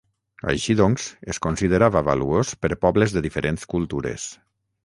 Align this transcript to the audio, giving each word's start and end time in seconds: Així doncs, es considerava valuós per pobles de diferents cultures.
Així 0.53 0.75
doncs, 0.79 1.05
es 1.33 1.41
considerava 1.47 2.03
valuós 2.09 2.57
per 2.65 2.75
pobles 2.87 3.17
de 3.19 3.27
diferents 3.27 3.73
cultures. 3.75 4.31